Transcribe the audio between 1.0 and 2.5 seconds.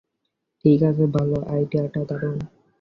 ভাল, আইডিয়াটা দারুণ।